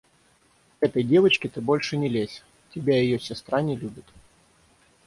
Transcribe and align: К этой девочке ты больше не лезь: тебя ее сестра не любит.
К 0.79 0.83
этой 0.87 1.03
девочке 1.03 1.47
ты 1.47 1.61
больше 1.61 1.95
не 1.95 2.09
лезь: 2.09 2.41
тебя 2.73 2.99
ее 2.99 3.19
сестра 3.19 3.61
не 3.61 3.75
любит. 3.75 4.05